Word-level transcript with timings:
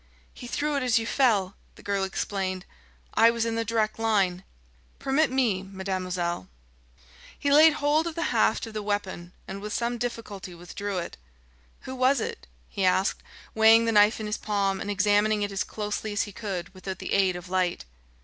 "He 0.33 0.47
threw 0.47 0.75
it 0.75 0.81
as 0.81 0.97
you 0.97 1.05
fell," 1.05 1.55
the 1.75 1.83
girl 1.83 2.03
explained. 2.03 2.65
"I 3.13 3.29
was 3.29 3.45
in 3.45 3.53
the 3.53 3.63
direct 3.63 3.99
line." 3.99 4.43
"Permit 4.97 5.29
me, 5.29 5.61
mademoiselle...." 5.61 6.47
He 7.37 7.51
laid 7.51 7.73
hold 7.73 8.07
of 8.07 8.15
the 8.15 8.33
haft 8.33 8.65
of 8.65 8.73
the 8.73 8.81
weapon 8.81 9.31
and 9.47 9.61
with 9.61 9.73
some 9.73 9.99
difficulty 9.99 10.55
withdrew 10.55 10.97
it. 10.97 11.17
"Who 11.81 11.93
was 11.93 12.19
it?" 12.19 12.47
he 12.67 12.83
asked, 12.83 13.21
weighing 13.53 13.85
the 13.85 13.91
knife 13.91 14.19
in 14.19 14.25
his 14.25 14.39
palm 14.39 14.81
and 14.81 14.89
examining 14.89 15.43
it 15.43 15.51
as 15.51 15.63
closely 15.63 16.13
as 16.13 16.23
he 16.23 16.31
could 16.31 16.73
without 16.73 16.97
the 16.97 17.13
aid 17.13 17.35
of 17.35 17.47
light. 17.47 17.85